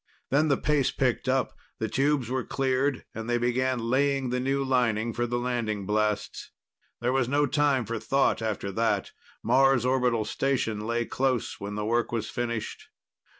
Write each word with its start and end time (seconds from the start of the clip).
Then 0.31 0.47
the 0.47 0.57
pace 0.57 0.89
picked 0.89 1.29
up. 1.29 1.55
The 1.77 1.87
tubes 1.87 2.27
were 2.27 2.43
cleared 2.43 3.05
and 3.13 3.29
they 3.29 3.37
began 3.37 3.77
laying 3.77 4.31
the 4.31 4.39
new 4.39 4.63
lining 4.63 5.13
for 5.13 5.27
the 5.27 5.37
landing 5.37 5.85
blasts. 5.85 6.49
There 7.01 7.13
was 7.13 7.29
no 7.29 7.45
time 7.45 7.85
for 7.85 7.99
thought 7.99 8.41
after 8.41 8.71
that. 8.71 9.11
Mars' 9.43 9.85
orbital 9.85 10.25
station 10.25 10.87
lay 10.87 11.05
close 11.05 11.59
when 11.59 11.75
the 11.75 11.85
work 11.85 12.11
was 12.11 12.31
finished. 12.31 12.87